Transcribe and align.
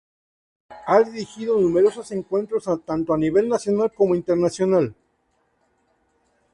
Ha 0.87 1.03
dirigido 1.03 1.59
numerosos 1.59 2.09
encuentros 2.11 2.67
tanto 2.87 3.13
a 3.13 3.17
nivel 3.19 3.47
nacional 3.47 3.91
como 3.95 4.15
internacional. 4.15 4.95